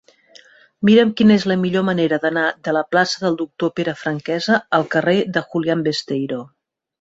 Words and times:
Mira'm 0.87 1.09
quina 1.19 1.35
és 1.41 1.43
la 1.51 1.57
millor 1.65 1.85
manera 1.89 2.19
d'anar 2.23 2.45
de 2.69 2.73
la 2.77 2.83
plaça 2.95 3.21
del 3.27 3.37
Doctor 3.43 3.71
Pere 3.81 3.95
Franquesa 4.01 4.59
al 4.79 4.87
carrer 4.97 5.15
de 5.37 5.45
Julián 5.53 5.87
Besteiro. 5.91 6.43